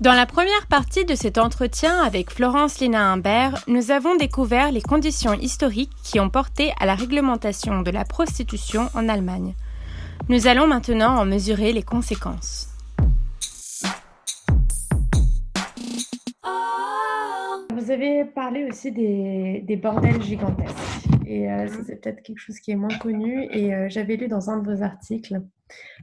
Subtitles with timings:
[0.00, 4.80] Dans la première partie de cet entretien avec Florence Lina Imbert, nous avons découvert les
[4.80, 9.54] conditions historiques qui ont porté à la réglementation de la prostitution en Allemagne.
[10.28, 12.68] Nous allons maintenant en mesurer les conséquences.
[17.74, 21.08] Vous avez parlé aussi des, bordels gigantesques.
[21.26, 23.48] Et euh, c'est peut-être quelque chose qui est moins connu.
[23.50, 25.42] Et euh, j'avais lu dans un de vos articles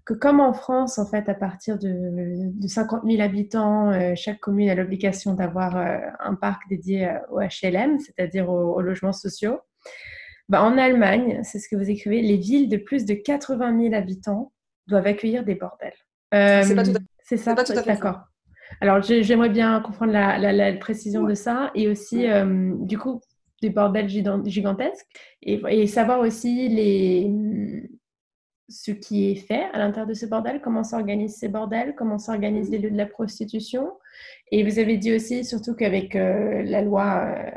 [0.05, 4.69] que comme en France, en fait, à partir de, 50 000 habitants, euh, chaque commune
[4.69, 9.59] a l'obligation d'avoir euh, un parc dédié euh, au HLM, c'est-à-dire aux, logements sociaux.
[10.47, 13.95] Bah, en Allemagne, c'est ce que vous écrivez, les villes de plus de 80 000
[13.95, 14.51] habitants
[14.87, 15.93] doivent accueillir des bordels.
[16.31, 16.83] c'est pas
[17.63, 18.19] tout à ça, d'accord.
[18.81, 22.27] Alors, j'aimerais bien comprendre la, précision de ça et aussi,
[22.81, 23.21] du coup,
[23.61, 25.07] des bordels gigantesques
[25.41, 27.31] et, et savoir aussi les,
[28.69, 32.69] ce qui est fait à l'intérieur de ce bordel, comment s'organisent ces bordels, comment s'organisent
[32.69, 33.91] les lieux de la prostitution.
[34.51, 37.49] Et vous avez dit aussi, surtout qu'avec euh, la loi euh,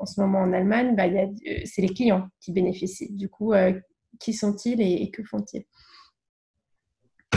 [0.00, 1.26] en ce moment en Allemagne, bah, euh,
[1.64, 3.12] c'est les clients qui bénéficient.
[3.12, 3.54] Du coup,
[4.20, 5.64] qui sont-ils et, que font-ils?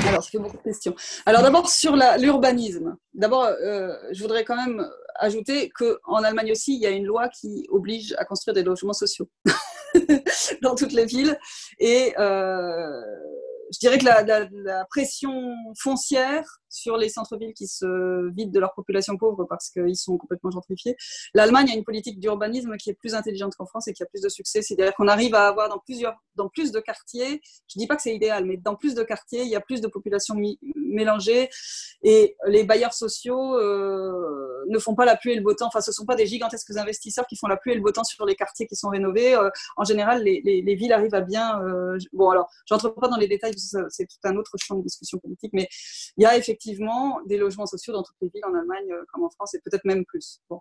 [0.08, 0.94] Alors, ça fait beaucoup de questions.
[1.26, 2.98] Alors, d'abord, sur l'urbanisme.
[3.14, 3.50] D'abord,
[4.12, 8.14] je voudrais quand même ajouter qu'en Allemagne aussi, il y a une loi qui oblige
[8.18, 9.30] à construire des logements sociaux.
[10.62, 11.38] dans toutes les villes.
[11.80, 13.02] Et euh,
[13.74, 19.18] je dirais que la, pression foncière sur les centres-villes qui se vident de leur population
[19.18, 20.96] pauvre parce qu'ils sont complètement gentrifiés.
[21.34, 24.22] L'Allemagne a une politique d'urbanisme qui est plus intelligente qu'en France et qui a plus
[24.22, 24.62] de succès.
[24.62, 27.96] C'est-à-dire qu'on arrive à avoir dans, plusieurs, dans plus de quartiers, je ne dis pas
[27.96, 30.36] que c'est idéal, mais dans plus de quartiers, il y a plus de populations
[30.76, 31.50] mélangées
[32.04, 35.68] et les bailleurs sociaux euh, ne font pas la pluie et le beau temps.
[35.68, 37.92] Enfin, ce ne sont pas des gigantesques investisseurs qui font la pluie et le beau
[37.92, 39.36] temps sur les quartiers qui sont rénovés.
[39.36, 41.62] Euh, en général, les, les, villes arrivent à bien...
[41.64, 45.18] Euh, bon, alors, j'entre pas dans les détails, c'est tout un autre champ de discussion
[45.20, 45.68] politique, mais
[46.18, 46.65] il y a effectivement
[47.26, 49.86] des logements sociaux dans toutes les villes en Allemagne euh, comme en France et peut-être
[49.86, 50.40] même plus.
[50.50, 50.60] Bon.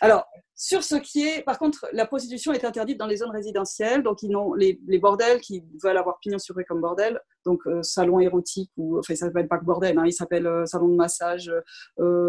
[0.00, 4.02] Alors, sur ce qui est, par contre, la prostitution est interdite dans les zones résidentielles,
[4.02, 7.82] donc ils ont les, bordels qui veulent avoir pignon sur rue comme bordel, donc euh,
[7.82, 10.96] salon érotique ou enfin ça s'appelle pas que bordel, hein, il s'appelle euh, salon de
[10.96, 11.52] massage,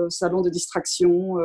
[0.10, 1.38] salon de distraction,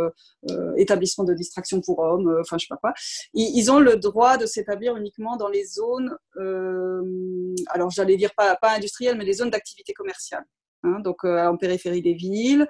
[0.76, 2.94] établissement de distraction pour hommes, enfin je sais pas quoi.
[3.34, 8.56] Ils, ils, ont le droit de s'établir uniquement dans les zones, alors j'allais dire pas,
[8.56, 10.44] pas industrielles, mais les zones d'activité commerciale.
[10.84, 12.66] Hein, donc euh, en périphérie des villes.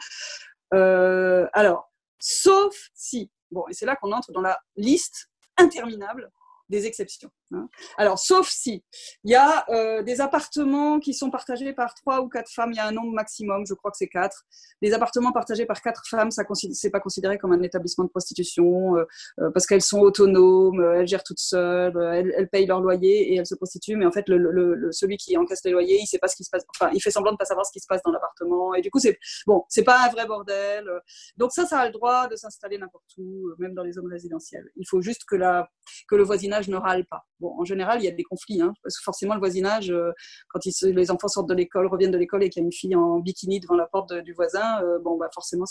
[0.74, 6.30] Euh, alors, sauf si, bon, et c'est là qu'on entre dans la liste interminable
[6.68, 7.30] des exceptions.
[7.54, 7.68] Hein.
[7.98, 8.84] Alors, sauf si
[9.24, 12.76] il y a euh, des appartements qui sont partagés par trois ou quatre femmes, il
[12.76, 14.44] y a un nombre maximum, je crois que c'est quatre.
[14.80, 18.96] Des appartements partagés par quatre femmes, ça c'est pas considéré comme un établissement de prostitution
[18.96, 19.04] euh,
[19.40, 21.96] euh, parce qu'elles sont autonomes, elles gèrent toutes seules,
[22.36, 23.96] elles, payent leur loyer et elles se prostituent.
[23.96, 26.64] Mais en fait, celui qui encaisse les loyers, il sait pas ce qui se passe.
[26.78, 28.74] Enfin, il fait semblant de pas savoir ce qui se passe dans l'appartement.
[28.74, 30.88] Et du coup, c'est bon, c'est pas un vrai bordel.
[31.36, 34.68] Donc ça, ça a le droit de s'installer n'importe où, même dans les zones résidentielles.
[34.76, 35.68] Il faut juste que la
[36.08, 37.24] que le voisinage ne râle pas.
[37.44, 40.12] En général, il y a des conflits, hein, parce que forcément, le voisinage, euh,
[40.48, 42.94] quand les enfants sortent de l'école, reviennent de l'école et qu'il y a une fille
[42.96, 45.64] en bikini devant la porte du voisin, euh, bon, bah, forcément,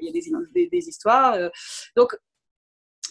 [0.00, 1.34] il y a des, des, histoires.
[1.34, 1.48] Euh.
[1.96, 2.16] donc,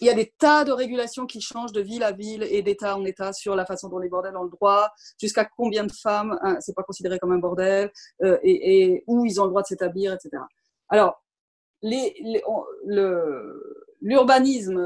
[0.01, 2.97] il y a des tas de régulations qui changent de ville à ville et d'État
[2.97, 6.37] en État sur la façon dont les bordels ont le droit, jusqu'à combien de femmes,
[6.41, 7.91] hein, c'est pas considéré comme un bordel,
[8.43, 10.43] et, où ils ont le droit de s'établir, etc.
[10.89, 11.23] Alors,
[14.01, 14.81] l'urbanisme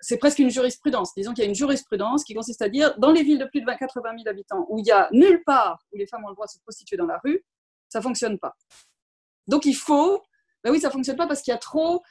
[0.00, 1.12] c'est presque une jurisprudence.
[1.16, 3.60] Disons qu'il y a une jurisprudence qui consiste à dire, dans les villes de plus
[3.60, 6.28] de 20, 80 000 habitants, où il n'y a nulle part où les femmes ont
[6.28, 7.44] le droit de se prostituer dans la rue,
[7.88, 8.54] ça ne fonctionne pas.
[9.46, 10.22] Donc il faut,
[10.62, 12.02] ben oui, ça ne fonctionne pas parce qu'il y a trop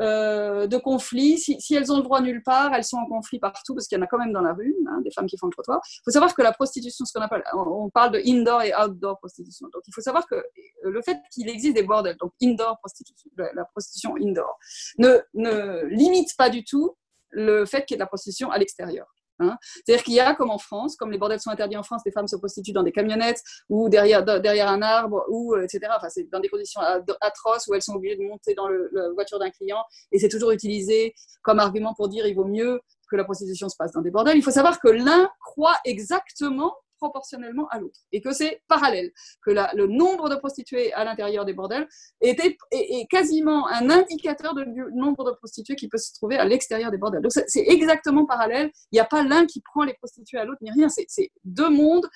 [0.00, 1.38] euh, de conflits.
[1.38, 4.00] Si, elles ont le droit nulle part, elles sont en conflit partout parce qu'il y
[4.00, 5.80] en a quand même dans la rue, hein, des femmes qui font le trottoir.
[5.84, 9.18] Il faut savoir que la prostitution, ce qu'on appelle, on parle de indoor et outdoor
[9.18, 9.68] prostitution.
[9.72, 10.42] Donc il faut savoir que
[10.82, 14.58] le fait qu'il existe des bordels, donc indoor prostitution, la prostitution indoor,
[14.98, 16.96] ne, ne limite pas du tout
[17.36, 19.06] le fait qu'il y ait de la prostitution à l'extérieur.
[19.38, 19.56] Hein.
[19.84, 22.12] C'est-à-dire qu'il y a, comme en France, comme les bordels sont interdits en France, les
[22.12, 25.92] femmes se prostituent dans des camionnettes ou derrière, un arbre, ou euh, etc.
[25.94, 26.80] Enfin, c'est dans des conditions
[27.20, 30.52] atroces où elles sont obligées de monter dans la voiture d'un client et c'est toujours
[30.52, 32.80] utilisé comme argument pour dire il vaut mieux
[33.10, 34.38] que la prostitution se passe dans des bordels.
[34.38, 39.10] Il faut savoir que l'un croit exactement proportionnellement à l'autre et que c'est parallèle,
[39.44, 41.88] que le nombre de prostituées à l'intérieur des bordels
[42.20, 44.64] était, est, quasiment un indicateur du
[44.94, 47.22] nombre de prostituées qui peut se trouver à l'extérieur des bordels.
[47.22, 50.58] Donc c'est exactement parallèle, il n'y a pas l'un qui prend les prostituées à l'autre,
[50.62, 52.08] ni rien, c'est deux mondes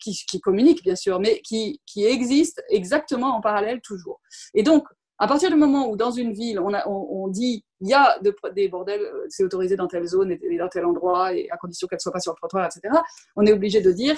[0.00, 4.20] qui, qui, communiquent bien sûr, mais qui, qui existent exactement en parallèle toujours.
[4.54, 4.86] Et donc,
[5.18, 8.18] à partir du moment où dans une ville, on, dit il y a
[8.54, 11.86] des bordels, euh, c'est autorisé dans telle zone et dans tel endroit, et à condition
[11.88, 12.94] qu'elle ne soit pas sur le trottoir, etc.,
[13.34, 14.16] on est obligé de dire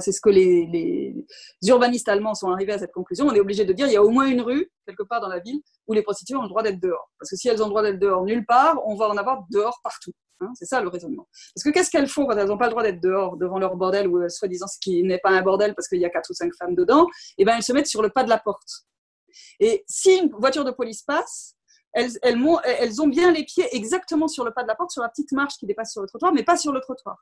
[0.00, 1.14] c'est ce que les,
[1.66, 3.26] urbanistes allemands sont arrivés à cette conclusion.
[3.26, 5.28] On est obligé de dire il y a au moins une rue, quelque part dans
[5.28, 7.10] la ville, où les prostituées ont le droit d'être dehors.
[7.18, 9.44] Parce que si elles ont le droit d'être dehors nulle part, on va en avoir
[9.50, 10.12] dehors partout.
[10.42, 10.52] Hein.
[10.54, 11.28] c'est ça le raisonnement.
[11.54, 13.76] Parce que qu'est-ce qu'elles font quand elles n'ont pas le droit d'être dehors devant leur
[13.76, 16.34] bordel, ou soi-disant ce qui n'est pas un bordel parce qu'il y a quatre ou
[16.34, 17.06] cinq femmes dedans
[17.36, 18.86] Eh bien, elles se mettent sur le pas de la porte.
[19.58, 21.56] Et si une voiture de police passe,
[21.92, 25.32] elles, ont bien les pieds exactement sur le pas de la porte, sur la petite
[25.32, 27.16] marche qui dépasse sur le trottoir, mais pas sur le trottoir.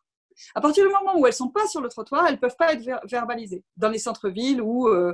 [0.55, 2.85] À partir du moment où elles sont pas sur le trottoir, elles peuvent pas être
[3.05, 5.13] verbalisées dans les centres-villes ou euh,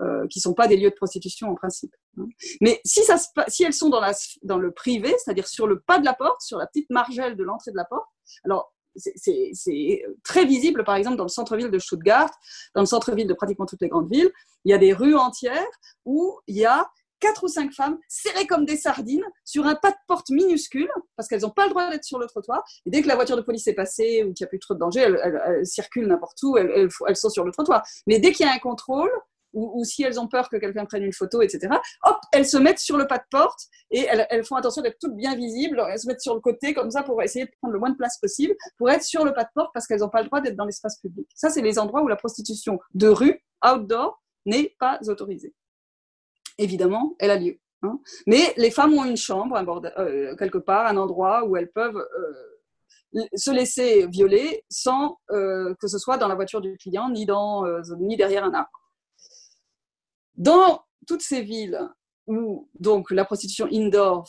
[0.00, 1.94] euh, qui sont pas des lieux de prostitution en principe.
[2.18, 2.26] Hein.
[2.60, 3.00] Mais si,
[3.62, 6.90] elles sont dans le privé, c'est-à-dire sur le pas de la porte, sur la petite
[6.90, 8.08] margelle de l'entrée de la porte,
[8.44, 12.30] alors c'est très visible, par exemple, dans le centre-ville de Stuttgart,
[12.74, 14.30] dans le centre-ville de pratiquement toutes les grandes villes.
[14.64, 15.66] Il y a des rues entières
[16.04, 16.88] où il y a
[17.20, 21.28] quatre ou cinq femmes serrées comme des sardines sur un pas de porte minuscule parce
[21.28, 22.62] qu'elles n'ont pas le droit d'être sur le trottoir.
[22.84, 24.74] Et dès que la voiture de police est passée ou qu'il n'y a plus trop
[24.74, 27.82] de danger, elles, circulent n'importe où, elles, sont sur le trottoir.
[28.06, 29.10] Mais dès qu'il y a un contrôle,
[29.56, 31.68] ou, si elles ont peur que quelqu'un prenne une photo, etc.,
[32.04, 33.58] hop, elles se mettent sur le pas de porte
[33.90, 35.82] et elles, font attention d'être toutes bien visibles.
[35.88, 37.96] Elles se mettent sur le côté comme ça pour essayer de prendre le moins de
[37.96, 40.40] place possible pour être sur le pas de porte parce qu'elles n'ont pas le droit
[40.40, 41.28] d'être dans l'espace public.
[41.34, 45.54] Ça, c'est les endroits où la prostitution de rue, outdoor, n'est pas autorisée
[46.58, 47.58] évidemment, elle a lieu.
[47.82, 47.98] Hein.
[48.26, 49.56] Mais les femmes ont une chambre,
[49.98, 55.88] euh, quelque part, un endroit où elles peuvent euh, se laisser violer sans euh, que
[55.88, 57.26] ce soit dans la voiture du client ni
[58.16, 58.70] derrière un arbre.
[60.36, 61.80] Dans toutes ces villes
[62.26, 64.26] où donc la prostitution indoor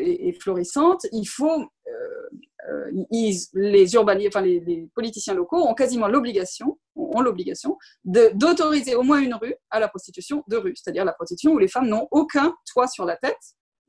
[0.00, 1.64] est, florissante, il faut
[2.70, 3.04] euh,
[3.52, 9.34] les urbanistes, enfin les, politiciens locaux ont quasiment l'obligation, ont l'obligation d'autoriser au moins une
[9.34, 12.86] rue à la prostitution de rue, c'est-à-dire la prostitution où les femmes n'ont aucun toit
[12.86, 13.40] sur la tête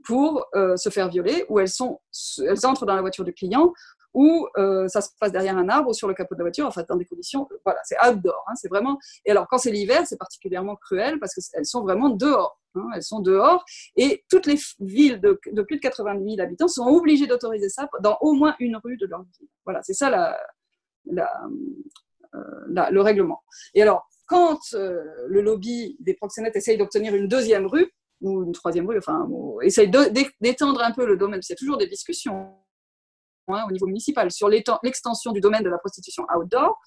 [0.04, 2.00] pour euh, se faire violer, où elles, sont,
[2.40, 3.74] elles entrent dans la voiture du client,
[4.16, 6.66] ou euh, ça se passe derrière un arbre ou sur le capot de la voiture,
[6.66, 8.98] enfin dans des conditions, voilà, c'est outdoor, hein, c'est vraiment.
[9.26, 12.60] Et alors quand c'est l'hiver, c'est particulièrement cruel parce qu'elles sont vraiment dehors.
[12.76, 13.64] Hein, elles sont dehors
[13.96, 18.18] et toutes les villes de, plus de 80 000 habitants sont obligées d'autoriser ça dans
[18.22, 19.50] au moins une rue de leur ville.
[19.66, 20.38] Voilà, c'est ça
[21.08, 21.22] euh,
[22.68, 23.44] le règlement.
[23.76, 27.92] Et alors, quand euh, le lobby des proxénètes essaye d'obtenir une deuxième rue,
[28.22, 29.28] ou une troisième rue, enfin,
[29.62, 29.90] essaye
[30.42, 32.56] d'étendre un peu le domaine, a toujours des discussions
[33.48, 36.80] au niveau municipal sur l'extension du domaine de la prostitution outdoor,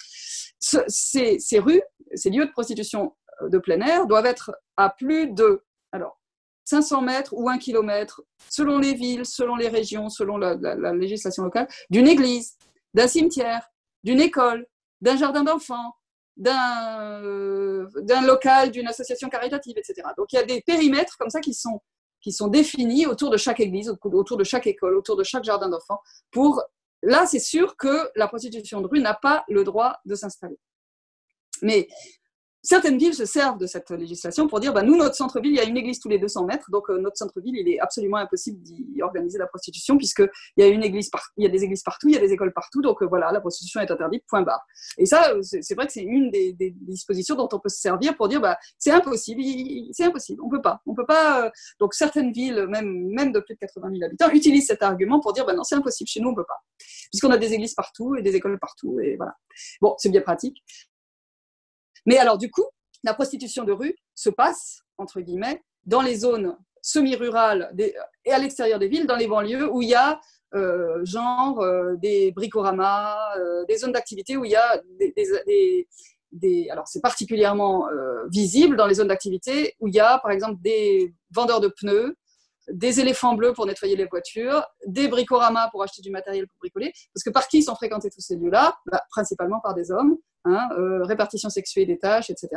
[0.59, 1.83] ces, rues,
[2.15, 5.63] ces lieux de prostitution euh, de plein air doivent être à plus de
[5.93, 6.21] alors,
[6.65, 10.55] 500 mètres ou 1 km, selon les villes, selon les régions, selon la,
[10.93, 12.57] législation locale, d'une église,
[12.93, 13.71] d'un cimetière,
[14.05, 14.67] d'une école,
[15.01, 15.95] d'un jardin d'enfants,
[16.37, 17.83] d'un
[18.27, 20.09] local, d'une association caritative, etc.
[20.17, 21.81] Donc il y a des périmètres comme ça qui sont,
[22.29, 25.71] qui sont définis autour de chaque église, autour de chaque école, autour de chaque jardin
[25.71, 26.01] d'enfants.
[26.31, 26.63] Pour
[27.03, 30.59] là, c'est sûr que la prostitution de rue n'a pas le droit de s'installer.
[31.63, 31.89] Mais
[32.63, 35.61] certaines villes se servent de cette législation pour dire bah, nous, notre centre-ville, il y
[35.61, 38.61] a une église tous les 200 mètres, donc euh, notre centre-ville, il est absolument impossible
[38.63, 42.15] d'y organiser la prostitution, puisqu'il y, a une église y a des églises partout, il
[42.15, 44.65] y a des écoles partout, donc euh, voilà, la prostitution est interdite, point barre.
[44.99, 48.17] Et ça, euh, c'est vrai que c'est une des, dispositions dont on peut se servir
[48.17, 49.43] pour dire bah, c'est impossible,
[49.93, 50.81] c'est impossible, on peut pas.
[50.87, 54.67] On peut pas donc certaines villes, même, même de plus de 80 000 habitants, utilisent
[54.67, 56.61] cet argument pour dire bah, non, c'est impossible, chez nous, on peut pas.
[57.11, 59.35] Puisqu'on a des églises partout et des écoles partout, et voilà.
[59.81, 60.63] Bon, c'est bien pratique.
[62.09, 62.65] Mais alors, du coup,
[63.05, 67.71] la prostitution de rue se passe, entre guillemets, dans les zones semi-rurales
[68.25, 70.19] et à l'extérieur des villes, dans les banlieues où il y a
[70.55, 74.81] euh, genre euh, des bricoramas, euh, des zones d'activité où il y a
[76.33, 77.87] des, alors c'est particulièrement
[78.31, 82.17] visible dans les zones d'activité où il y a par exemple des vendeurs de pneus,
[82.71, 86.91] des éléphants bleus pour nettoyer les voitures, des bricoramas pour acheter du matériel pour bricoler.
[87.13, 88.79] Parce que par qui sont fréquentés tous ces lieux-là?
[88.87, 92.49] Bah, Principalement par des hommes, hein, euh, répartition sexuée des tâches, etc.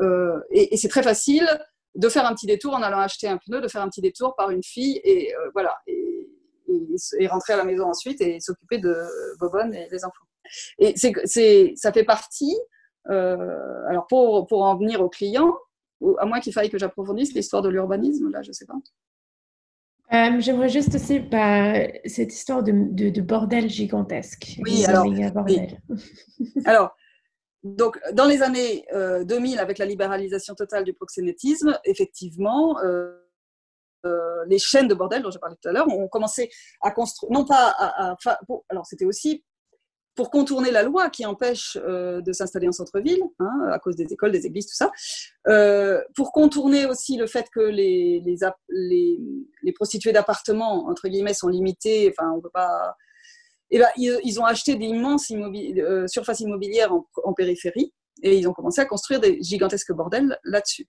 [0.00, 1.48] Euh, et, c'est très facile
[1.94, 4.34] de faire un petit détour en allant acheter un pneu, de faire un petit détour
[4.36, 8.94] par une fille et euh, voilà, et, rentrer à la maison ensuite et s'occuper de
[9.38, 10.26] Bobonne et des enfants.
[10.78, 12.56] Et c'est, ça fait partie.
[13.06, 15.56] alors pour, pour en venir aux clients,
[16.18, 18.74] à moins qu'il faille que j'approfondisse l'histoire de l'urbanisme, là, je sais pas.
[20.10, 21.74] Euh, j'aimerais juste aussi bah,
[22.06, 24.56] cette histoire de, de, bordel gigantesque.
[24.64, 25.04] Oui, alors,
[26.64, 26.96] alors,
[27.64, 32.78] donc, dans les années 2000, euh, avec la libéralisation totale du proxénétisme, effectivement,
[34.06, 36.50] euh, les chaînes de bordel dont j'ai parlé tout à l'heure ont commencé
[36.80, 38.16] à construire, non pas à,
[38.68, 39.44] alors c'était aussi
[40.18, 44.12] pour contourner la loi qui empêche euh, de s'installer en centre-ville, hein, à cause des
[44.12, 44.90] écoles, des églises, tout ça,
[45.46, 48.20] euh, pour contourner aussi le fait que les,
[49.76, 52.96] prostituées d'appartements, entre guillemets, sont limitées, enfin, on peut pas...
[53.70, 56.92] eh ben, ils, ont acheté d'immenses euh, surfaces immobilières
[57.24, 60.86] en, périphérie et ils ont commencé à construire des gigantesques bordels là-dessus.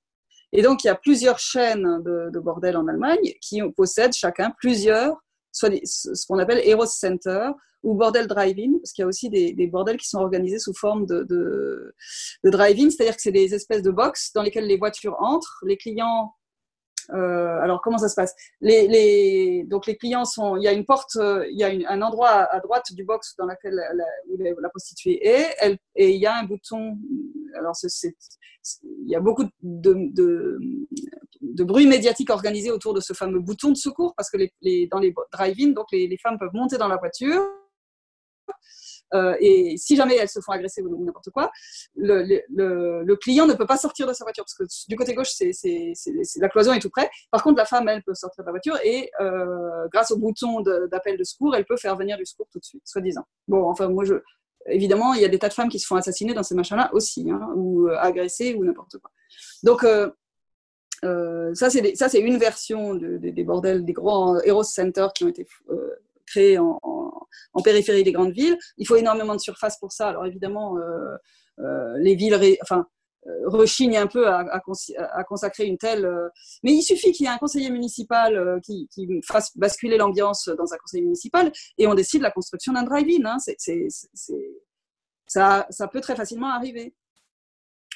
[0.52, 5.16] Et donc, il y a plusieurs chaînes de, bordels en Allemagne qui possèdent chacun plusieurs,
[5.52, 7.52] soit ce qu'on appelle Eros Center
[7.84, 11.06] ou bordel drive-in, parce qu'il y a aussi des, bordels qui sont organisés sous forme
[11.06, 11.94] de, de,
[12.44, 15.78] de drive-in, c'est-à-dire que c'est des espèces de box dans lesquelles les voitures entrent, les
[15.78, 16.34] clients
[17.14, 18.36] euh, alors, comment ça se passe?
[18.62, 20.58] Les, Donc, les clients sont.
[20.58, 23.36] Il y a une porte, euh, il y a un endroit à, droite du box
[23.38, 23.82] dans lequel
[24.38, 26.98] la, prostituée est, et il y a un bouton.
[27.58, 30.60] Alors, il y a beaucoup de, de,
[31.42, 34.38] de, bruit médiatique organisé autour de ce fameux bouton de secours parce que
[34.92, 37.42] dans les drive-in, donc les femmes peuvent monter dans la voiture
[39.14, 41.52] euh, et si jamais elles se font agresser ou n'importe quoi,
[41.96, 45.52] le, client ne peut pas sortir de sa voiture parce que du côté gauche, c'est,
[46.38, 47.10] la cloison est tout près.
[47.32, 50.62] Par contre, la femme, elle peut sortir de la voiture et euh, grâce au bouton
[50.62, 53.26] d'appel de, secours, elle peut faire venir du secours tout de suite, soi-disant.
[53.48, 54.04] Bon, enfin, moi,
[54.68, 56.90] évidemment, il y a des tas de femmes qui se font assassiner dans ces machins-là
[56.94, 59.12] aussi, hein, ou euh, agressées ou n'importe quoi.
[59.64, 60.10] Donc, euh,
[61.06, 65.48] euh, ça, c'est une version de, des bordels, des grands Eros Centers qui ont été
[66.30, 66.72] créés en,
[67.64, 68.58] périphérie des grandes villes.
[68.78, 70.10] Il faut énormément de surface pour ça.
[70.10, 71.16] Alors évidemment, euh,
[71.60, 72.88] euh, les villes, enfin,
[73.28, 74.62] euh, rechignent un peu à,
[75.28, 76.10] consacrer une telle.
[76.64, 78.88] mais il suffit qu'il y ait un conseiller municipal qui,
[79.28, 83.26] fasse basculer l'ambiance dans un conseil municipal et on décide la construction d'un drive-in.
[83.26, 83.38] Hein.
[85.28, 86.96] ça, ça peut très facilement arriver.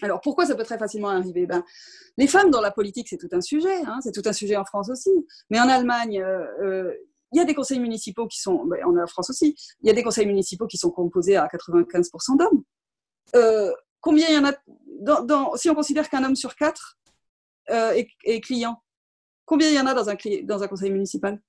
[0.02, 1.46] Alors pourquoi ça peut très facilement arriver?
[1.46, 1.64] Ben,
[2.18, 4.00] Les femmes dans la politique, c'est tout un sujet, hein.
[4.02, 5.12] c'est tout un sujet en France aussi.
[5.50, 6.22] Mais en Allemagne,
[7.34, 9.94] il y a des conseils municipaux qui sont, ben, en France aussi, il y a
[9.94, 12.64] des conseils municipaux qui sont composés à 95% d'hommes.
[13.36, 13.72] Euh,
[14.02, 14.54] combien il y en a
[15.24, 17.00] dans, Si on considère qu'un homme sur quatre
[17.72, 18.82] euh, est, client,
[19.46, 21.42] combien il y en a dans un, conseil municipal?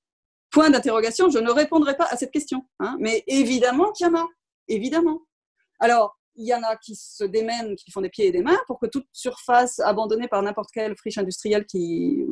[0.51, 2.67] Point d'interrogation, je ne répondrai pas à cette question.
[2.81, 4.27] Hein, mais évidemment qu'il y en a,
[4.69, 5.21] évidemment.
[5.81, 8.59] Alors, il y en a qui se démènent, qui font des pieds et des mains
[8.67, 12.25] pour que toute surface abandonnée par n'importe quelle friche industrielle qui,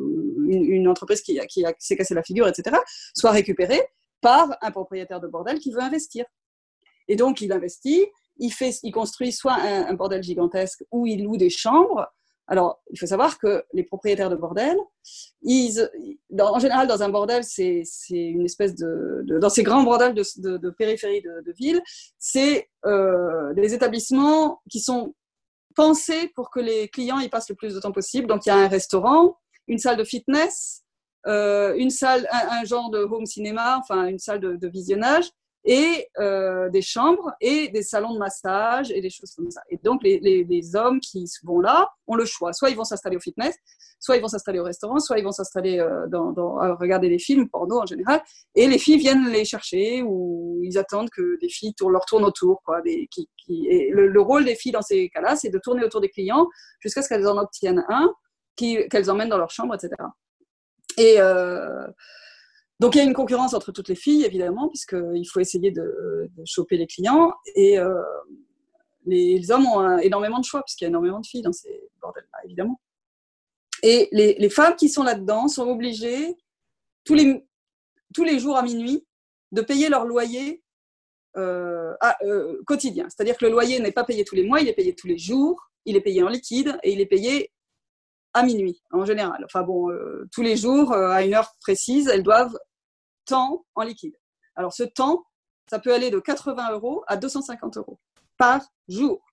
[0.53, 2.77] une, entreprise qui, qui, s'est cassé la figure, etc.,
[3.15, 3.81] soit récupérée
[4.21, 6.25] par un propriétaire de bordel qui veut investir.
[7.07, 8.07] Et donc, il investit,
[8.37, 12.07] il, fait, il construit soit un, bordel gigantesque ou il loue des chambres.
[12.47, 14.77] Alors, il faut savoir que les propriétaires de bordel,
[15.41, 15.89] ils,
[16.37, 20.69] en général, dans un bordel, c'est une espèce de, Dans ces grands bordels de, de,
[20.69, 21.81] périphérie de, ville,
[22.19, 25.15] c'est euh, des établissements qui sont
[25.75, 28.27] pensés pour que les clients y passent le plus de temps possible.
[28.27, 30.83] Donc, il y a un restaurant, une salle de fitness,
[31.27, 35.29] euh, une salle, un, genre de home cinéma, enfin une salle de, visionnage,
[35.65, 39.61] et euh, des chambres et des salons de massage et des choses comme ça.
[39.69, 42.51] Et donc les, les, hommes qui vont là ont le choix.
[42.51, 43.55] Soit ils vont s'installer au fitness,
[43.97, 47.19] soit ils vont s'installer au restaurant, soit ils vont s'installer euh, dans, à regarder des
[47.19, 48.21] films porno en général.
[48.55, 52.25] Et les filles viennent les chercher ou ils attendent que des filles tournent, leur tournent
[52.25, 52.61] autour.
[52.65, 53.07] Quoi, et
[53.93, 56.49] le, le, rôle des filles dans ces cas-là, c'est de tourner autour des clients
[56.81, 58.13] jusqu'à ce qu'elles en obtiennent un
[58.55, 59.91] qu'elles emmènent dans leur chambre, etc.
[60.97, 61.87] Et euh,
[62.79, 66.29] donc il y a une concurrence entre toutes les filles, évidemment, puisqu'il faut essayer de,
[66.45, 67.33] choper les clients.
[67.55, 68.01] Et euh,
[69.05, 72.39] les, hommes ont énormément de choix, puisqu'il y a énormément de filles dans ces bordels-là,
[72.45, 72.79] évidemment.
[73.81, 76.35] Et les, femmes qui sont là-dedans sont obligées,
[77.03, 77.45] tous les,
[78.13, 79.05] tous les jours à minuit,
[79.51, 80.63] de payer leur loyer
[81.35, 81.93] euh,
[82.65, 83.07] quotidien.
[83.09, 85.17] C'est-à-dire que le loyer n'est pas payé tous les mois, il est payé tous les
[85.17, 87.51] jours, il est payé en liquide et il est payé
[88.33, 89.43] à minuit en général.
[89.45, 92.57] Enfin bon, euh, tous les jours, euh, à une heure précise, elles doivent
[93.25, 94.17] temps en liquide.
[94.55, 95.25] Alors ce temps,
[95.69, 97.99] ça peut aller de 80 euros à 250 euros
[98.37, 99.23] par jour.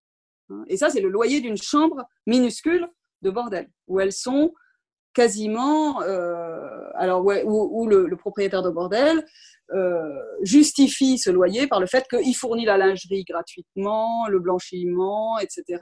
[0.67, 2.89] Et ça, c'est le loyer d'une chambre minuscule
[3.23, 4.53] de bordel, où elles sont
[5.13, 9.25] quasiment, euh, alors où, le, propriétaire de bordel
[9.73, 10.03] euh,
[10.43, 15.81] justifie ce loyer par le fait qu'il fournit la lingerie gratuitement, le blanchiment, etc.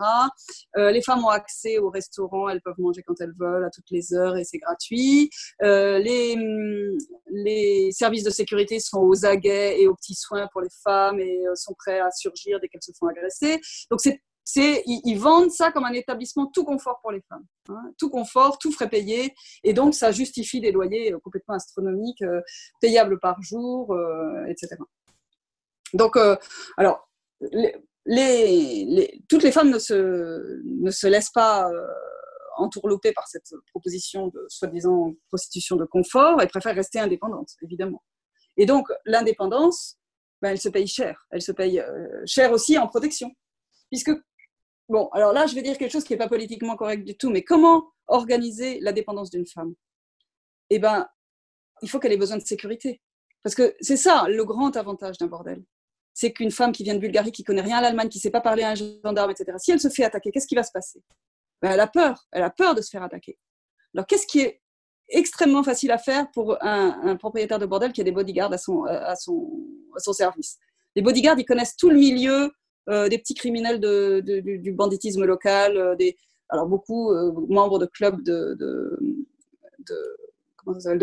[0.76, 3.90] Euh, les femmes ont accès au restaurant, elles peuvent manger quand elles veulent, à toutes
[3.90, 5.30] les heures et c'est gratuit.
[5.60, 6.36] les,
[7.30, 11.42] les services de sécurité sont aux aguets et aux petits soins pour les femmes et
[11.54, 13.60] sont prêts à surgir dès qu'elles se font agresser.
[13.90, 14.20] Donc c'est
[14.56, 17.92] ils, vendent ça comme un établissement tout confort pour les femmes, hein.
[17.98, 22.40] tout confort, tout frais payé, et donc ça justifie des loyers euh, complètement astronomiques, euh,
[22.80, 24.76] payables par jour, euh, etc.
[25.94, 26.18] Donc,
[26.76, 27.08] alors,
[27.40, 31.66] toutes les femmes ne se, ne se laissent pas
[32.58, 38.02] entourlouper par cette proposition de soi-disant prostitution de confort, elles préfèrent rester indépendantes, évidemment.
[38.58, 39.96] Et donc, l'indépendance,
[40.42, 41.26] ben, elle se paye cher.
[41.30, 41.82] Elle se paye
[42.26, 43.30] cher aussi en protection.
[43.90, 44.12] Puisque
[44.88, 47.30] Bon, alors là, je vais dire quelque chose qui n'est pas politiquement correct du tout,
[47.30, 49.74] mais comment organiser la dépendance d'une femme?
[50.70, 51.08] Eh bien,
[51.82, 53.00] il faut qu'elle ait besoin de sécurité.
[53.42, 55.62] Parce que c'est ça le grand avantage d'un bordel.
[56.14, 58.30] c'est qu'une femme qui vient de Bulgarie, qui connaît rien à l'Allemagne, qui ne sait
[58.30, 60.72] pas parler à un gendarme, etc., si elle se fait attaquer, qu'est-ce qui va se
[60.72, 61.00] passer?
[61.62, 63.38] Ben, Elle a peur, elle a peur de se faire attaquer.
[63.94, 64.60] Alors, qu'est-ce qui est
[65.08, 68.84] extrêmement facile à faire pour un, propriétaire de bordel qui a des bodyguards à son,
[69.16, 69.48] son,
[69.96, 70.58] à son service?
[70.96, 72.50] Les bodyguards, ils connaissent tout le milieu euh,
[72.88, 75.96] des petits criminels du, banditisme local, euh,
[76.48, 78.98] alors beaucoup euh, membres de clubs de,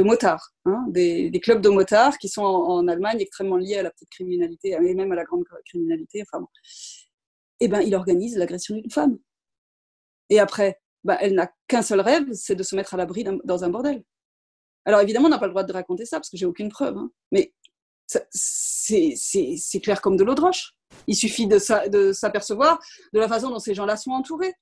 [0.04, 4.10] motards, hein, des, clubs de motards qui sont en, Allemagne extrêmement liés à la petite
[4.10, 6.24] criminalité et même à la grande criminalité.
[6.24, 6.48] Enfin, bon.
[7.62, 9.18] Et eh ben, il organise l'agression d'une femme.
[10.30, 13.64] Et après, bah, elle n'a qu'un seul rêve, c'est de se mettre à l'abri dans
[13.64, 14.04] un bordel.
[14.86, 16.98] Alors évidemment, on n'a pas le droit de raconter ça parce que j'ai aucune preuve,
[16.98, 17.12] hein.
[17.32, 17.54] mais
[18.08, 20.74] c'est clair comme de l'eau de roche.
[21.08, 21.60] Il suffit de
[22.14, 22.80] s'apercevoir
[23.14, 24.54] de la façon dont ces gens-là sont entourés.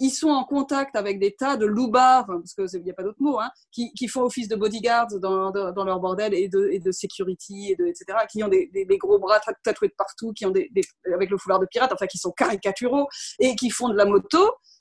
[0.00, 3.20] Ils sont en contact avec des tas de loupards, parce qu'il n'y a pas d'autre
[3.20, 5.50] mot, hein, qui, font office de bodyguards dans,
[5.84, 10.32] leur bordel et de, security, et etc., qui ont des, gros bras tatoués de partout,
[10.32, 10.70] qui ont des,
[11.12, 13.08] avec le foulard de pirate, enfin qui sont caricaturaux
[13.40, 14.38] et qui font de la moto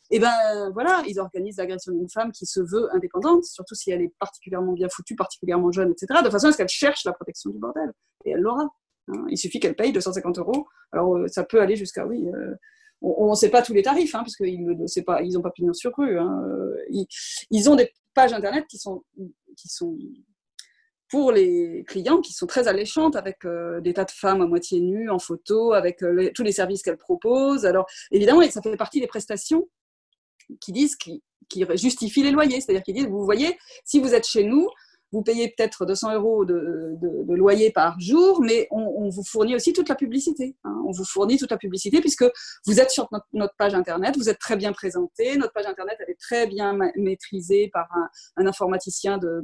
[0.09, 4.01] et ben voilà, ils organisent l'agression d'une femme qui se veut indépendante, surtout si elle
[4.01, 7.49] est particulièrement bien foutue, particulièrement jeune, etc., de façon à ce qu'elle cherche la protection
[7.49, 7.91] du bordel.
[8.25, 8.69] Et elle l'aura.
[9.09, 9.25] Hein.
[9.29, 10.67] Il suffit qu'elle paye 250 euros.
[10.93, 12.55] Alors euh, ça peut aller jusqu'à, oui, euh,
[13.01, 16.17] on ne sait pas tous les tarifs, hein, parce qu'ils n'ont pas, pignon sur rue.
[16.17, 16.41] Hein.
[16.89, 17.05] Ils,
[17.51, 19.03] ils, ont des pages internet qui sont,
[19.55, 19.97] qui sont
[21.09, 24.81] pour les clients qui sont très alléchantes avec euh, des tas de femmes à moitié
[24.81, 27.65] nues en photo, avec tous les services qu'elles proposent.
[27.65, 29.67] Alors évidemment, ça fait partie des prestations
[30.59, 32.61] qui disent, qui, qui justifient les loyers.
[32.61, 34.67] C'est-à-dire qu'ils disent, vous voyez, si vous êtes chez nous,
[35.11, 36.95] vous payez peut-être 200 euros de,
[37.27, 40.55] loyer par jour, mais on, vous fournit aussi toute la publicité.
[40.63, 40.81] Hein.
[40.85, 42.25] On vous fournit toute la publicité puisque
[42.65, 45.37] vous êtes sur notre, page Internet, vous êtes très bien présenté.
[45.37, 47.87] Notre page Internet, elle est très bien maîtrisée par
[48.37, 49.43] un, informaticien de,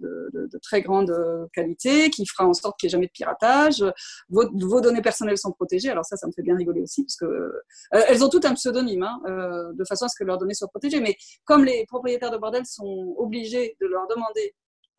[0.61, 1.13] très grande
[1.53, 3.83] qualité qui fera en sorte qu'il n'y ait jamais de piratage.
[4.29, 5.89] Vos, données personnelles sont protégées.
[5.89, 7.51] Alors ça, ça me fait bien rigoler aussi parce que euh,
[7.91, 10.67] elles ont toutes un pseudonyme hein, euh, de façon à ce que leurs données soient
[10.67, 10.99] protégées.
[10.99, 11.15] Mais
[11.45, 14.53] comme les propriétaires de bordel sont obligés de leur demander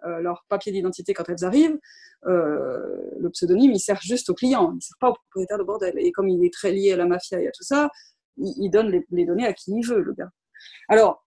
[0.06, 1.78] euh, leur papier d'identité quand elles arrivent,
[2.26, 2.78] euh,
[3.18, 5.94] le pseudonyme, il sert juste au client, il ne sert pas au propriétaire de bordel.
[5.98, 7.90] Et comme il est très lié à la mafia et à tout ça,
[8.36, 10.30] il, donne les, données à qui il veut, le gars.
[10.88, 11.24] Alors,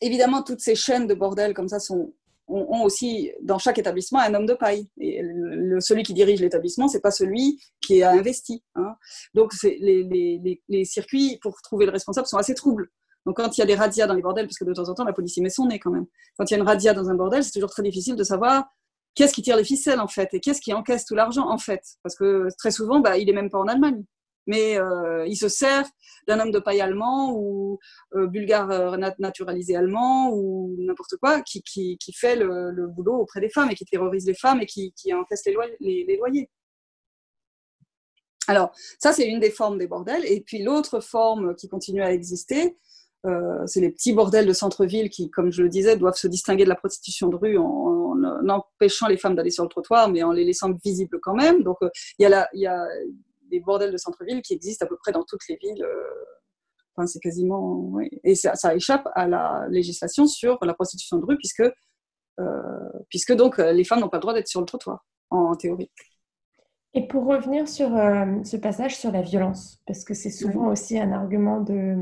[0.00, 2.12] évidemment, toutes ces chaînes de bordel comme ça ont,
[2.46, 4.88] aussi dans chaque établissement un homme de paille.
[5.00, 5.22] Et
[5.80, 8.62] celui qui dirige l'établissement, c'est pas celui qui a investi.
[8.74, 8.94] Hein.
[9.32, 12.90] Donc les, circuits pour trouver le responsable sont assez troubles.
[13.26, 14.94] Donc quand il y a des radias dans les bordels, parce que de temps en
[14.94, 16.06] temps la police y met son nez quand même,
[16.36, 18.64] quand il y a une radia dans un bordel, c'est toujours très difficile de savoir
[19.14, 21.82] qu'est-ce qui tire les ficelles en fait et qu'est-ce qui encaisse tout l'argent en fait.
[22.02, 24.04] Parce que très souvent, bah, il est même pas en Allemagne.
[24.46, 25.88] Mais euh, il se sert
[26.28, 27.78] d'un homme de paille allemand ou
[28.14, 31.62] euh, bulgare euh, naturalisé allemand ou n'importe quoi qui,
[32.14, 36.16] fait le, boulot auprès des femmes et qui terrorise les femmes et qui, encaisse les
[36.18, 36.50] loyers.
[38.46, 40.24] Alors, ça, c'est une des formes des bordels.
[40.26, 42.76] Et puis, l'autre forme qui continue à exister,
[43.24, 46.64] euh, c'est les petits bordels de centre-ville qui, comme je le disais, doivent se distinguer
[46.64, 50.32] de la prostitution de rue en, empêchant les femmes d'aller sur le trottoir, mais en
[50.32, 51.62] les laissant visibles quand même.
[51.62, 52.88] Donc, euh, il y, a
[53.50, 55.82] des bordels de centre-ville qui existent à peu près dans toutes les villes.
[55.82, 56.04] Euh,
[56.96, 57.98] enfin, c'est quasiment.
[58.24, 61.64] Et ça, échappe à la législation sur la prostitution de rue, puisque,
[63.08, 65.90] puisque donc les femmes n'ont pas le droit d'être sur le trottoir, en théorie.
[66.96, 70.96] Et pour revenir sur euh, ce passage sur la violence, parce que c'est souvent aussi
[70.96, 71.96] un argument de,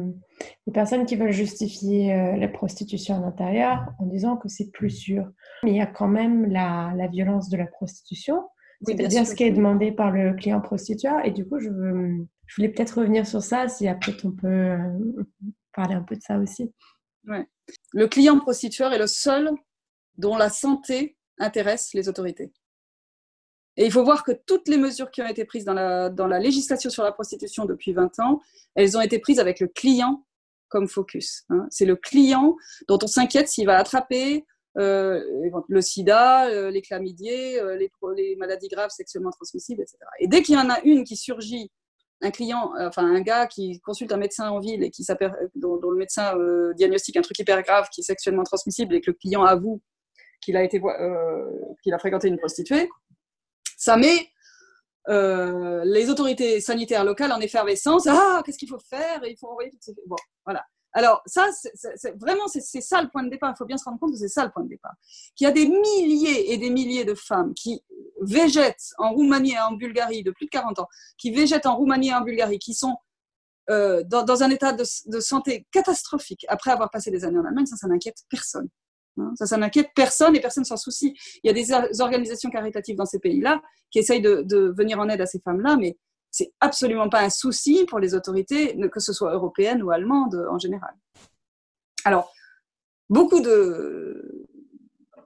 [0.67, 4.91] des personnes qui veulent justifier euh, la prostitution à l'intérieur en disant que c'est plus
[4.91, 5.27] sûr.
[5.65, 8.45] Mais il y a quand même la, la violence de la prostitution,
[8.83, 11.25] c'est-à-dire ce qui est demandé par le client prostitueur.
[11.25, 14.47] Et du coup, je, veux, je voulais peut-être revenir sur ça, si après on peut
[14.47, 15.25] euh,
[15.75, 16.71] parler un peu de ça aussi.
[17.27, 17.47] Ouais.
[17.93, 19.51] Le client prostitueur est le seul
[20.19, 22.53] dont la santé intéresse les autorités.
[23.77, 26.27] Et il faut voir que toutes les mesures qui ont été prises dans la, dans
[26.27, 28.41] la législation sur la prostitution depuis 20 ans,
[28.75, 30.25] elles ont été prises avec le client
[30.69, 31.45] comme focus.
[31.51, 31.67] Hein.
[31.71, 32.57] C'est le client
[32.89, 34.45] dont on s'inquiète s'il va attraper
[34.79, 35.23] euh,
[35.69, 39.99] le sida, euh, les chlamydiers, euh, les, maladies graves sexuellement transmissibles, etc.
[40.19, 41.71] Et dès qu'il y en a une qui surgit,
[42.23, 45.05] un client, enfin un gars qui consulte un médecin en ville et qui
[45.57, 46.37] dont, le médecin
[46.77, 49.83] diagnostique un truc hyper grave qui est sexuellement transmissible et que le client avoue
[50.41, 52.89] qu'il a, qu'il a fréquenté une prostituée,
[53.83, 54.29] ça met
[55.09, 58.07] euh, les autorités sanitaires locales en effervescence.
[58.07, 59.21] Ah, qu'est-ce qu'il faut faire?
[59.25, 59.93] Il faut envoyer toutes ces...
[60.07, 60.15] Bon,
[60.45, 60.65] voilà.
[60.93, 61.49] Alors, ça,
[62.21, 63.53] vraiment, c'est ça le point de départ.
[63.53, 64.93] Il faut bien se rendre compte que c'est ça le point de départ.
[65.35, 67.83] Qu'il y a des milliers et des milliers de femmes qui
[68.21, 72.11] végètent en Roumanie et en Bulgarie de plus de 40 ans, qui végètent en Roumanie
[72.11, 72.97] et en Bulgarie, qui sont
[73.69, 77.67] euh, dans, un état de, de, santé catastrophique après avoir passé des années en Allemagne,
[77.67, 78.69] ça, ça n'inquiète personne.
[79.19, 81.15] Hein, ça, n'inquiète personne et personne s'en soucie.
[81.43, 85.21] Il y a des organisations caritatives dans ces pays-là qui essayent de, venir en aide
[85.21, 85.99] à ces femmes-là, mais
[86.31, 90.59] c'est absolument pas un souci pour les autorités, que ce soit européennes ou allemandes en
[90.59, 90.95] général.
[92.05, 92.33] Alors,
[93.11, 93.41] beaucoup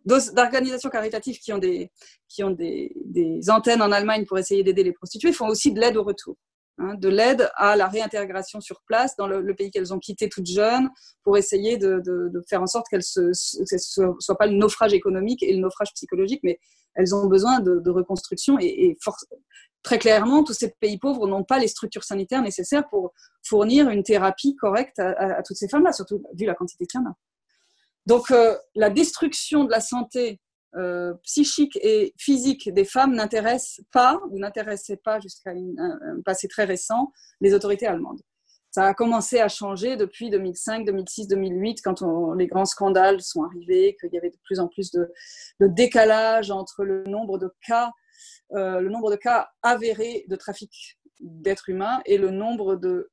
[0.05, 1.93] d'organisations caritatives qui ont, des,
[2.29, 5.81] qui ont des, des, antennes en Allemagne pour essayer d'aider les prostituées font aussi de
[5.81, 6.37] l'aide au retour.
[6.79, 10.47] Hein, de l'aide à la réintégration sur place dans le, pays qu'elles ont quitté toutes
[10.47, 10.91] jeunes
[11.23, 12.03] pour essayer de,
[12.51, 16.61] faire en sorte qu'elles ne soient pas le naufrage économique et le naufrage psychologique, mais
[16.95, 18.99] elles ont besoin de, reconstruction et, et
[19.83, 24.03] très clairement, tous ces pays pauvres n'ont pas les structures sanitaires nécessaires pour fournir une
[24.03, 27.15] thérapie correcte à, à, toutes ces femmes-là, surtout vu la quantité qu'il y en a.
[28.05, 30.41] Donc, euh, la destruction de la santé
[30.77, 36.65] euh, psychique et physique des femmes n'intéresse pas ou n'intéressait pas jusqu'à un, passé très
[36.65, 38.21] récent les autorités allemandes.
[38.71, 42.03] Ça a commencé à changer depuis 2005, 2006, 2008 quand
[42.37, 45.11] les grands scandales sont arrivés, qu'il y avait de plus en plus de,
[45.61, 47.91] décalage entre le nombre de cas,
[48.53, 53.11] euh, le nombre de cas avérés de trafic d'êtres humains et le nombre de,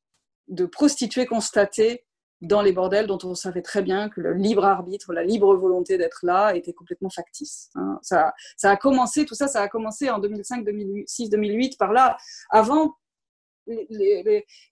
[0.49, 2.03] de prostituées constatées
[2.43, 5.97] dans les bordels dont on savait très bien que le libre arbitre, la libre volonté
[5.97, 7.69] d'être là était complètement factice.
[7.75, 7.99] Hein.
[8.01, 12.17] Ça, ça, a commencé, tout ça, ça a commencé en 2005, 2006, 2008, par là.
[12.49, 12.95] Avant,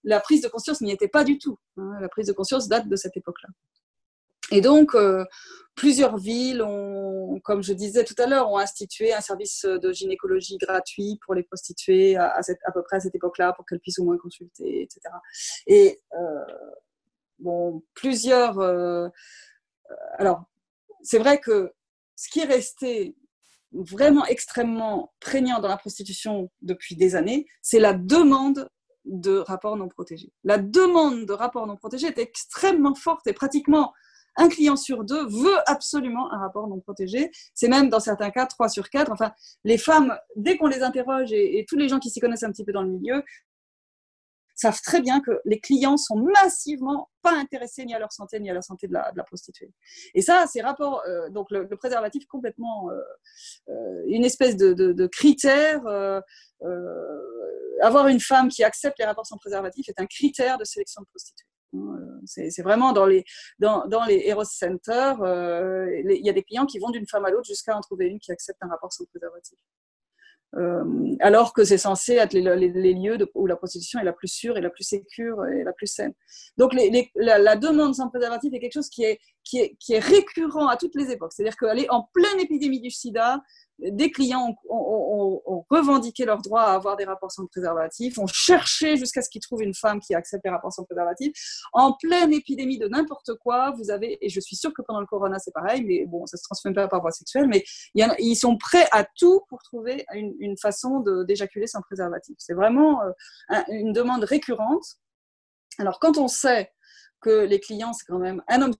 [0.04, 1.58] la prise de conscience n'y était pas du tout.
[1.78, 1.98] Hein.
[2.02, 3.50] La prise de conscience date de cette époque-là.
[4.54, 5.24] Et donc, euh,
[5.76, 6.62] plusieurs villes,
[7.46, 11.44] comme je disais tout à l'heure, ont institué un service de gynécologie gratuit pour les
[11.44, 12.42] prostituées à,
[12.74, 15.00] peu près à cette époque-là, pour qu'elles puissent au moins consulter, etc.
[15.68, 16.02] Et
[17.42, 18.60] bon, plusieurs.
[18.60, 19.10] Euh,
[20.18, 20.46] alors,
[21.04, 21.72] c'est vrai que
[22.16, 23.16] ce qui est resté
[23.74, 28.70] vraiment extrêmement prégnant dans la prostitution depuis des années, c'est la demande
[29.06, 30.32] de rapports non protégés.
[30.44, 33.94] La demande de rapports non protégés est extrêmement forte et pratiquement
[34.38, 37.32] un client sur deux veut absolument un rapport non protégé.
[37.54, 39.12] C'est même dans certains cas trois sur quatre.
[39.12, 42.52] Enfin, les femmes, dès qu'on les interroge et tous les gens qui s'y connaissent un
[42.52, 43.24] petit peu dans le milieu,
[44.62, 48.50] savent très bien que les clients sont massivement pas intéressés ni à leur santé ni
[48.50, 49.72] à la santé de la, prostituée.
[50.14, 53.00] Et ça, ces rapports, euh, donc le, préservatif complètement euh,
[53.70, 55.82] euh, une espèce de, de, critère.
[57.82, 61.08] avoir une femme qui accepte les rapports sans préservatif est un critère de sélection de
[61.08, 61.48] prostituées.
[62.26, 63.24] C'est vraiment dans les,
[63.58, 65.18] dans, dans les Eros Centers,
[66.06, 68.20] il y a des clients qui vont d'une femme à l'autre jusqu'à en trouver une
[68.20, 69.58] qui accepte un rapport sans préservatif.
[70.58, 74.58] Euh, alors que c'est censé être les, lieux où la prostitution est la plus sûre
[74.58, 76.14] et la plus sécure et la plus saine.
[76.58, 80.68] Donc la, demande sans préservatif est quelque chose qui est, qui est, qui est récurrent
[80.68, 81.32] à toutes les époques.
[81.34, 83.42] C'est-à-dire qu'elle est en pleine épidémie du sida,
[83.82, 89.22] des clients ont, revendiqué leur droit à avoir des rapports sans préservatif, ont cherché jusqu'à
[89.22, 91.34] ce qu'ils trouvent une femme qui accepte les rapports sans préservatif.
[91.74, 95.06] En pleine épidémie de n'importe quoi, vous avez, et je suis sûre que pendant le
[95.06, 97.64] corona c'est pareil, mais bon, ça se transmet pas par voie sexuelle, mais
[97.96, 102.36] ils sont prêts à tout pour trouver une, façon d'éjaculer sans préservatif.
[102.38, 104.84] C'est vraiment euh, une demande récurrente.
[105.80, 106.72] Alors quand on sait
[107.22, 108.74] que les clients, c'est quand même un homme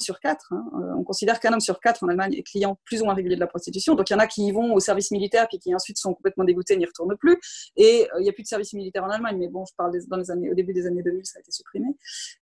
[0.00, 0.52] sur quatre.
[0.52, 0.64] Hein.
[0.74, 3.36] Euh, on considère qu'un homme sur quatre en Allemagne est client plus ou moins régulier
[3.36, 3.94] de la prostitution.
[3.94, 6.14] Donc il y en a qui y vont au service militaire puis qui ensuite sont
[6.14, 7.38] complètement dégoûtés n'y retournent plus.
[7.76, 9.92] Et euh, il n'y a plus de service militaire en Allemagne, mais bon, je parle
[10.08, 11.88] dans les années, au début des années 2000, ça a été supprimé.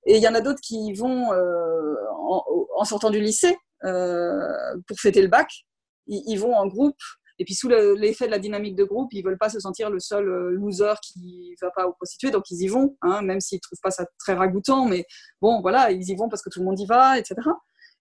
[0.06, 1.94] Et il y en a d'autres qui y vont euh,
[2.76, 5.48] en, sortant du lycée pour fêter le bac.
[6.06, 6.96] ils vont en groupe
[7.38, 10.00] et puis sous l'effet de la dynamique de groupe, ils veulent pas se sentir le
[10.00, 13.60] seul euh, loser qui va pas aux prostituées, donc ils y vont, hein, même s'ils
[13.60, 15.04] trouvent pas ça très ragoûtant, mais
[15.40, 17.36] bon, voilà, ils y vont parce que tout le monde y va, etc.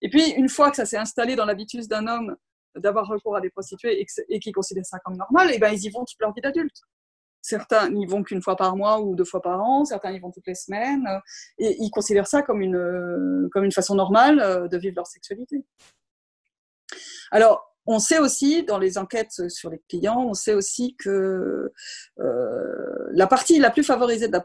[0.01, 2.35] Et puis une fois que ça s'est installé dans l'habitude d'un homme
[2.75, 5.85] d'avoir recours à des prostituées et, et qu'il considère ça comme normal, et ben ils
[5.85, 6.77] y vont toute leur vie d'adulte.
[7.41, 10.31] Certains n'y vont qu'une fois par mois ou deux fois par an, certains y vont
[10.31, 11.07] toutes les semaines,
[11.59, 15.63] et ils considèrent ça comme une, comme une façon normale euh, de vivre leur sexualité.
[17.31, 21.71] Alors, on sait aussi, dans les enquêtes sur les clients, on sait aussi que
[22.19, 24.39] euh, la partie la plus favorisée de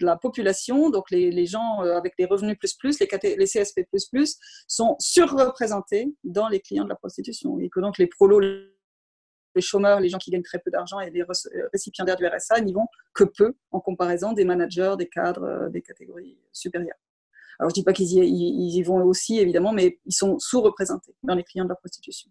[0.00, 4.38] la, population, donc les, gens euh, avec les revenus plus plus, les, CSP plus plus,
[4.66, 7.58] sont surreprésentés dans les clients de la prostitution.
[7.60, 11.10] Et que donc les prolos, les chômeurs, les gens qui gagnent très peu d'argent et
[11.10, 11.24] les
[11.72, 15.82] récipiendaires du RSA n'y vont que peu en comparaison des managers, des cadres, euh, des
[15.82, 16.98] catégories supérieures.
[17.60, 21.34] Alors, je ne dis pas qu'ils y, vont aussi, évidemment, mais ils sont sous-représentés dans
[21.34, 22.30] les clients de la prostitution.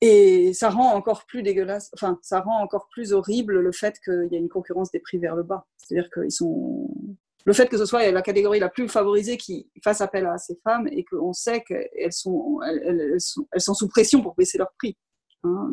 [0.00, 4.28] Et ça rend encore plus dégueulasse, enfin, ça rend encore plus horrible le fait qu'il
[4.32, 5.64] y a une concurrence des prix vers le bas.
[5.76, 6.90] C'est-à-dire qu'ils sont.
[7.44, 10.58] Le fait que ce soit la catégorie la plus favorisée qui fasse appel à ces
[10.64, 14.72] femmes et qu'on sait qu'elles sont, elles, sont, elles sont sous pression pour baisser leur
[14.76, 14.98] prix.
[15.44, 15.70] Hein,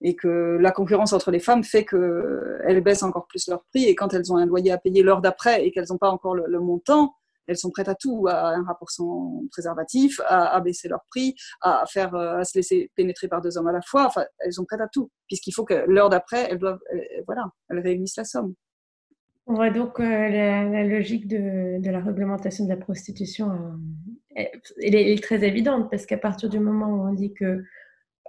[0.00, 3.94] et que la concurrence entre les femmes fait qu'elles baissent encore plus leur prix et
[3.94, 6.60] quand elles ont un loyer à payer l'heure d'après et qu'elles n'ont pas encore le,
[6.60, 7.14] montant,
[7.46, 11.84] elles sont prêtes à tout, à un rapport sans préservatif, à, baisser leur prix, à
[11.86, 14.06] faire, à se laisser pénétrer par deux hommes à la fois.
[14.06, 16.80] Enfin, elles sont prêtes à tout, puisqu'il faut que l'heure d'après, elles doivent,
[17.26, 18.54] voilà, elles réunissent la somme.
[19.46, 23.50] On voit donc la, logique de, de, la réglementation de la prostitution,
[24.36, 27.64] elle, est, très évidente parce qu'à partir du moment où on dit que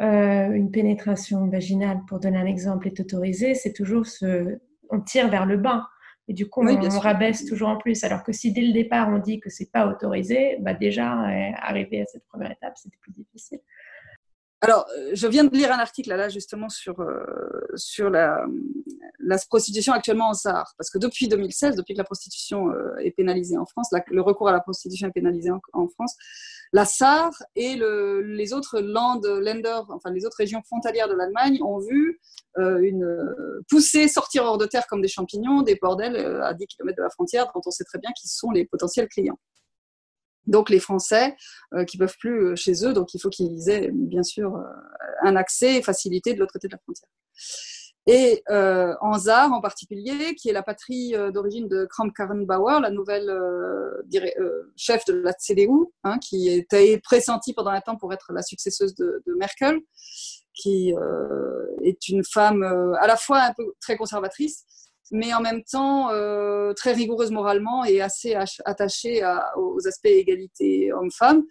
[0.01, 5.30] euh, une pénétration vaginale, pour donner un exemple, est autorisée, c'est toujours ce, on tire
[5.30, 5.88] vers le bas.
[6.27, 8.04] Et du coup, on, rabaisse toujours en plus.
[8.04, 11.51] Alors que si dès le départ, on dit que c'est pas autorisé, bah déjà, euh,
[11.58, 13.60] arriver à cette première étape, c'était plus difficile.
[14.63, 17.26] Alors, euh, je viens de lire un article là, justement sur, euh,
[17.76, 18.45] sur la,
[19.50, 20.65] prostitution actuellement en Sahara.
[20.78, 24.50] Parce que depuis 2016, depuis que la prostitution euh, est pénalisée en France, le recours
[24.50, 26.15] à la prostitution est pénalisé en, France,
[26.74, 31.58] la SAR et le, les autres land, lenders, enfin les autres régions frontalières de l'Allemagne
[31.63, 32.19] ont vu
[32.58, 33.06] une
[33.69, 37.10] poussée sortir hors de terre comme des champignons, des bordels à 10 km de la
[37.10, 39.39] frontière dont on sait très bien qu'ils sont les potentiels clients.
[40.47, 41.36] Donc les Français
[41.73, 44.63] euh, qui peuvent plus euh, chez eux, donc il faut qu'ils aient bien sûr euh,
[45.23, 47.10] un accès facilité de l'autre côté de la frontière.
[48.08, 53.32] Et ZAR en particulier, qui est la patrie d'origine de Kramp-Karrenbauer, la nouvelle
[54.75, 55.69] chef de la CDU,
[56.04, 59.80] hein, qui était pressentie pendant un temps pour être la successeuse de, de Merkel,
[60.56, 60.95] qui
[61.84, 62.63] est une femme
[62.99, 64.65] à la fois un peu très conservatrice,
[65.12, 69.21] mais en même temps euh, très rigoureuse moralement et assez attachée
[69.58, 71.43] aux aspects égalité homme-femme.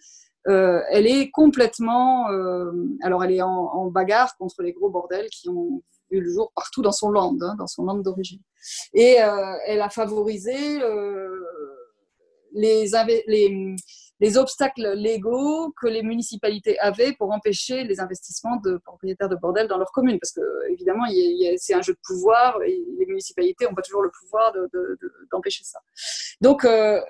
[0.49, 5.51] Euh, elle est complètement, euh, alors elle est en, bagarre contre les gros bordels qui
[5.51, 8.40] ont eu le jour partout dans son land, hein, dans son land d'origine.
[8.94, 9.18] Et
[9.66, 10.81] elle a favorisé
[12.52, 12.86] les,
[13.26, 13.76] les,
[14.20, 19.66] les obstacles légaux que les municipalités avaient pour empêcher les investissements de propriétaires de bordels
[19.66, 20.18] dans leur commune.
[20.20, 21.04] Parce que, évidemment,
[21.56, 24.52] c'est un jeu de pouvoir et les municipalités n'ont pas toujours le pouvoir
[25.32, 25.80] d'empêcher ça.
[26.40, 27.00] Donc, euh,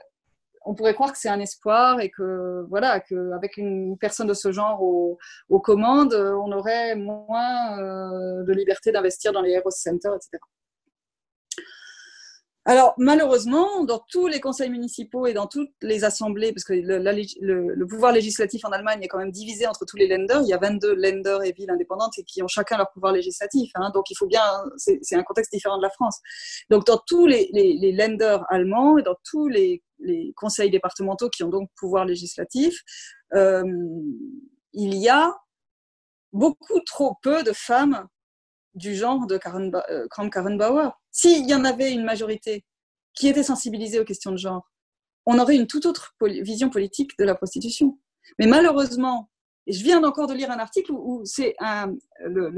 [0.65, 4.53] on pourrait croire que c'est un espoir et que, voilà, qu'avec une personne de ce
[4.53, 10.39] genre aux, commandes, on aurait moins euh, de liberté d'investir dans les Heroes Centers, etc.
[12.67, 17.87] Alors, malheureusement, dans tous les conseils municipaux et dans toutes les assemblées, parce que le,
[17.87, 20.59] pouvoir législatif en Allemagne est quand même divisé entre tous les lenders, il y a
[20.59, 23.71] 22 lenders et villes indépendantes et qui ont chacun leur pouvoir législatif.
[23.77, 23.91] Hein.
[23.95, 24.43] donc, il faut bien,
[24.77, 26.19] c'est un contexte différent de la France.
[26.69, 29.83] Donc, dans tous les, les, lenders allemands et dans tous les,
[30.37, 32.79] conseils départementaux qui ont donc pouvoir législatif,
[33.35, 33.65] euh,
[34.73, 35.35] il y a
[36.33, 38.07] beaucoup trop peu de femmes
[38.81, 40.91] du genre de Karen, euh, Kramp-Karrenbauer.
[41.13, 42.65] S'il y en avait une majorité
[43.15, 44.69] qui était sensibilisée aux questions de genre,
[45.27, 47.99] on aurait une toute autre vision politique de la prostitution.
[48.39, 49.31] Mais malheureusement,
[49.67, 51.55] je viens encore de lire un article où, c'est
[52.21, 52.51] le,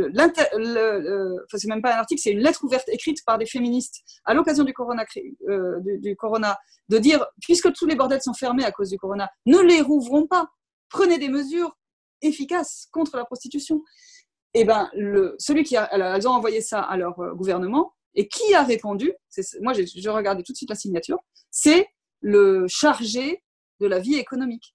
[1.66, 4.72] même pas un article, c'est une lettre ouverte écrite par des féministes à l'occasion du
[4.72, 5.04] corona,
[5.48, 6.56] euh, du, corona,
[6.88, 10.26] de dire puisque tous les bordels sont fermés à cause du corona, ne les rouvrons
[10.26, 10.48] pas,
[10.88, 11.76] prenez des mesures
[12.22, 13.82] efficaces contre la prostitution.
[14.54, 18.28] Eh ben le, celui qui a, elles ont envoyé ça à leur euh, gouvernement et
[18.28, 19.12] qui a répondu,
[19.62, 21.18] moi j'ai regardé tout de suite la signature,
[21.50, 21.88] c'est
[22.20, 23.42] le chargé
[23.80, 24.74] de la vie économique.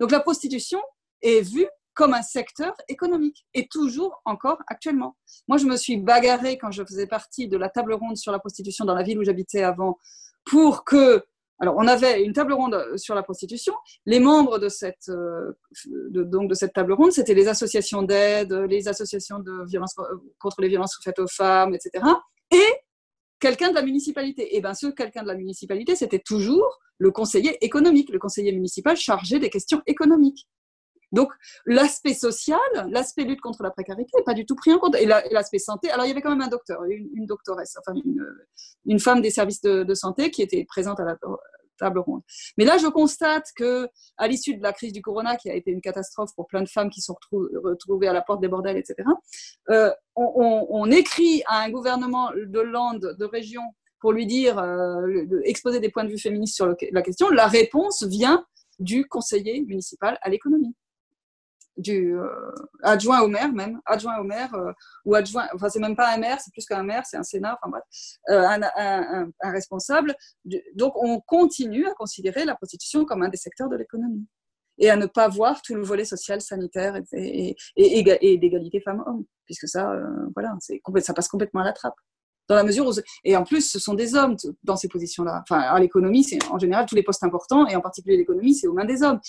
[0.00, 0.80] Donc la prostitution
[1.22, 5.16] est vue comme un secteur économique et toujours encore actuellement.
[5.48, 8.38] Moi, je me suis bagarrée quand je faisais partie de la table ronde sur la
[8.38, 9.98] prostitution dans la ville où j'habitais avant
[10.44, 11.24] pour que
[11.58, 13.72] alors, on avait une table ronde sur la prostitution.
[14.04, 15.52] Les membres de cette, euh,
[15.86, 19.94] donc de cette table ronde, c'était les associations d'aide, les associations de violence
[20.38, 22.04] contre les violences faites aux femmes, etc
[22.50, 22.72] et
[23.40, 24.54] quelqu'un de la municipalité.
[24.54, 28.52] Et eh bien, ce quelqu'un de la municipalité, c'était toujours le conseiller économique, le conseiller
[28.52, 30.48] municipal chargé des questions économiques.
[31.12, 31.30] Donc,
[31.64, 32.58] l'aspect social,
[32.90, 34.96] l'aspect lutte contre la précarité n'est pas du tout pris en compte.
[34.96, 37.98] Et l'aspect santé, alors il y avait quand même un docteur, une, doctoresse, enfin
[38.84, 41.16] une, femme des services de, de, santé qui était présente à la,
[41.76, 42.22] table ronde.
[42.58, 45.70] Mais là, je constate que, à l'issue de la crise du corona, qui a été
[45.70, 47.16] une catastrophe pour plein de femmes qui sont
[47.62, 49.08] retrouvées à la porte des bordels, etc.,
[49.70, 53.62] euh, on, écrit à un gouvernement de land, de région,
[54.00, 57.28] pour lui dire, euh, exposer des points de vue féministes sur la question.
[57.30, 58.44] La réponse vient
[58.78, 60.74] du conseiller municipal à l'économie
[61.76, 62.28] du euh,
[62.82, 64.72] adjoint au maire même, adjoint au maire euh,
[65.04, 67.58] ou adjoint, enfin c'est même pas un maire, c'est plus qu'un maire, c'est un sénat,
[67.60, 67.84] enfin bref,
[68.30, 70.14] euh, un, responsable.
[70.74, 74.26] donc on continue à considérer la prostitution comme un des secteurs de l'économie
[74.78, 79.68] et à ne pas voir tout le volet social, sanitaire et, et, d'égalité femmes-hommes, puisque
[79.68, 79.98] ça,
[80.34, 80.54] voilà,
[81.00, 81.94] ça passe complètement à la trappe
[82.48, 82.92] dans la mesure où
[83.24, 85.42] et en plus ce sont des hommes dans ces positions-là.
[85.48, 88.72] Enfin, l'économie, c'est en général tous les postes importants et en particulier l'économie, c'est aux
[88.72, 89.20] mains des hommes.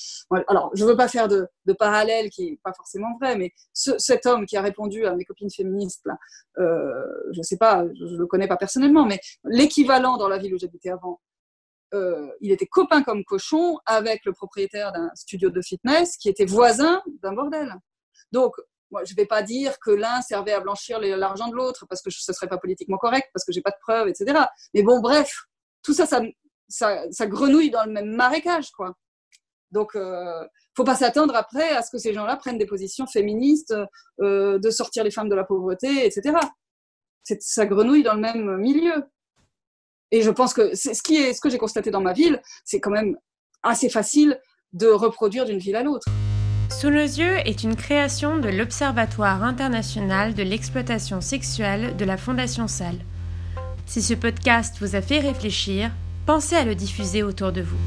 [0.47, 4.45] Alors, je veux pas faire de, parallèle qui est pas forcément vrai, mais cet homme
[4.45, 6.17] qui a répondu à mes copines féministes, là,
[6.59, 10.57] euh, je sais pas, je, le connais pas personnellement, mais l'équivalent dans la ville où
[10.57, 11.21] j'habitais avant,
[11.93, 16.45] euh, il était copain comme cochon avec le propriétaire d'un studio de fitness qui était
[16.45, 17.75] voisin d'un bordel.
[18.31, 18.55] Donc,
[18.91, 22.09] je ne vais pas dire que l'un servait à blanchir l'argent de l'autre parce que
[22.09, 24.39] ce ne serait pas politiquement correct, parce que j'ai pas de preuves, etc.
[24.73, 25.31] Mais bon, bref,
[25.83, 26.05] tout ça,
[26.69, 28.95] ça, grenouille dans le même marécage, quoi.
[29.71, 33.75] Donc, euh, faut pas s'attendre après à ce que ces gens-là prennent des positions féministes,
[34.21, 36.37] euh, de sortir les femmes de la pauvreté, etc.
[37.41, 39.03] Ça grenouille dans le même milieu.
[40.11, 43.17] Et je pense que ce ce que j'ai constaté dans ma ville, c'est quand même
[43.61, 44.39] assez facile
[44.71, 46.07] de reproduire d'une ville à l'autre.
[46.69, 52.67] Sous nos yeux est une création de l'Observatoire international de l'exploitation sexuelle de la Fondation
[52.67, 52.99] Salle.
[53.85, 55.89] Si ce podcast vous a fait réfléchir,
[56.25, 57.77] pensez à le diffuser autour de vous.